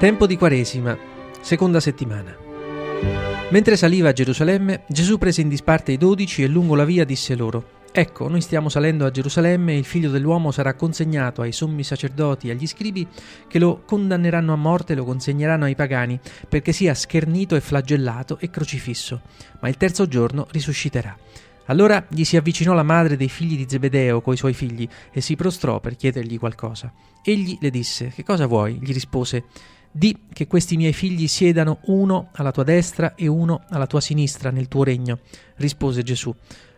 [0.00, 0.96] Tempo di Quaresima,
[1.42, 2.34] seconda settimana.
[3.50, 7.34] Mentre saliva a Gerusalemme, Gesù prese in disparte i dodici e lungo la via disse
[7.34, 11.84] loro: Ecco, noi stiamo salendo a Gerusalemme e il figlio dell'uomo sarà consegnato ai sommi
[11.84, 13.06] sacerdoti e agli scribi
[13.46, 18.38] che lo condanneranno a morte e lo consegneranno ai pagani perché sia schernito e flagellato
[18.38, 19.20] e crocifisso,
[19.60, 21.14] ma il terzo giorno risusciterà.
[21.66, 25.36] Allora gli si avvicinò la madre dei figli di Zebedeo coi suoi figli e si
[25.36, 26.90] prostrò per chiedergli qualcosa.
[27.22, 28.78] Egli le disse: Che cosa vuoi?
[28.80, 29.44] Gli rispose:
[29.92, 34.50] Di che questi miei figli siedano uno alla tua destra e uno alla tua sinistra
[34.50, 35.18] nel tuo regno.
[35.56, 36.32] Rispose Gesù: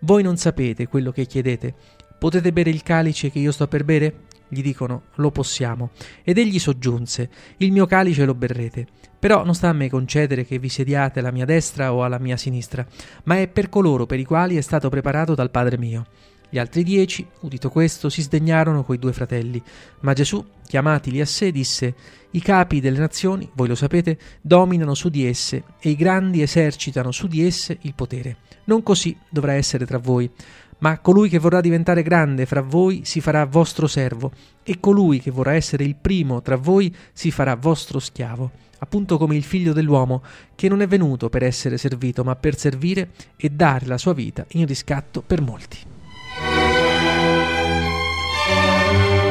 [0.00, 1.74] Voi non sapete quello che chiedete.
[2.18, 4.22] Potete bere il calice che io sto per bere?
[4.48, 5.90] Gli dicono: Lo possiamo.
[6.22, 8.86] Ed egli soggiunse: Il mio calice lo berrete.
[9.18, 12.36] Però non sta a me concedere che vi sediate alla mia destra o alla mia
[12.38, 12.86] sinistra,
[13.24, 16.06] ma è per coloro per i quali è stato preparato dal Padre mio.
[16.54, 19.60] Gli altri dieci, udito questo, si sdegnarono coi due fratelli.
[20.02, 21.96] Ma Gesù, chiamatili a sé, disse:
[22.30, 27.10] I capi delle nazioni, voi lo sapete, dominano su di esse, e i grandi esercitano
[27.10, 28.36] su di esse il potere.
[28.66, 30.30] Non così dovrà essere tra voi.
[30.78, 34.30] Ma colui che vorrà diventare grande fra voi si farà vostro servo,
[34.62, 39.34] e colui che vorrà essere il primo tra voi si farà vostro schiavo, appunto come
[39.34, 40.22] il figlio dell'uomo,
[40.54, 44.46] che non è venuto per essere servito, ma per servire e dare la sua vita
[44.50, 45.78] in riscatto per molti.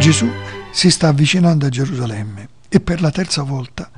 [0.00, 0.30] Gesù
[0.72, 3.90] si sta avvicinando a Gerusalemme e per la terza volta,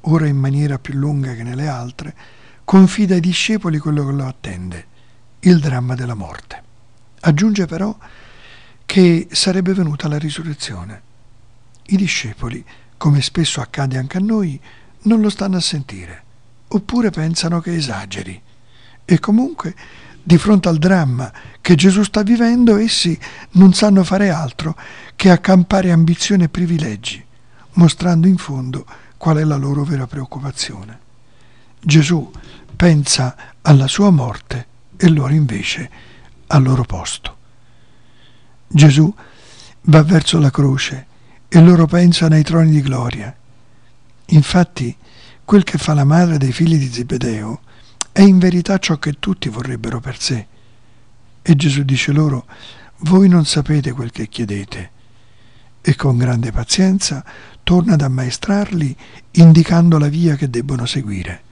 [0.00, 2.16] ora in maniera più lunga che nelle altre,
[2.64, 4.86] confida ai discepoli quello che lo attende,
[5.40, 6.62] il dramma della morte.
[7.20, 7.94] Aggiunge però
[8.86, 11.02] che sarebbe venuta la risurrezione.
[11.88, 12.64] I discepoli,
[12.96, 14.58] come spesso accade anche a noi,
[15.02, 16.24] non lo stanno a sentire,
[16.68, 18.40] oppure pensano che esageri.
[19.04, 19.74] E comunque
[20.26, 23.16] di fronte al dramma che Gesù sta vivendo, essi
[23.52, 24.76] non sanno fare altro
[25.14, 27.24] che accampare ambizioni e privilegi,
[27.74, 28.84] mostrando in fondo
[29.18, 30.98] qual è la loro vera preoccupazione.
[31.80, 32.28] Gesù
[32.74, 34.66] pensa alla sua morte
[34.96, 35.88] e loro invece
[36.48, 37.36] al loro posto.
[38.66, 39.14] Gesù
[39.82, 41.06] va verso la croce
[41.46, 43.32] e loro pensano ai troni di gloria.
[44.24, 44.96] Infatti,
[45.44, 47.60] quel che fa la madre dei figli di Zebedeo
[48.16, 50.46] è in verità ciò che tutti vorrebbero per sé.
[51.42, 52.46] E Gesù dice loro,
[53.00, 54.90] voi non sapete quel che chiedete.
[55.82, 57.22] E con grande pazienza
[57.62, 58.96] torna ad ammaestrarli
[59.32, 61.42] indicando la via che debbono seguire.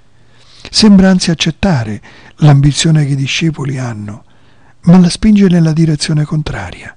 [0.71, 2.01] Sembra anzi accettare
[2.37, 4.25] l'ambizione che i discepoli hanno,
[4.85, 6.97] ma la spinge nella direzione contraria.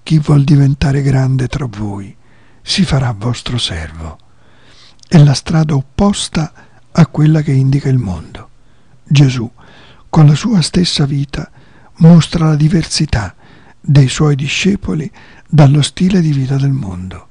[0.00, 2.14] Chi vuol diventare grande tra voi
[2.62, 4.16] si farà vostro servo.
[5.08, 6.52] È la strada opposta
[6.92, 8.45] a quella che indica il mondo.
[9.06, 9.50] Gesù,
[10.08, 11.50] con la sua stessa vita,
[11.98, 13.34] mostra la diversità
[13.80, 15.10] dei suoi discepoli
[15.48, 17.28] dallo stile di vita del mondo.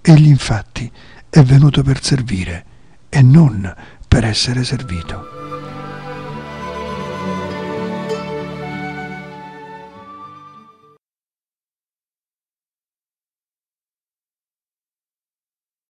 [0.00, 0.90] Egli infatti
[1.28, 2.64] è venuto per servire
[3.08, 3.74] e non
[4.06, 5.37] per essere servito.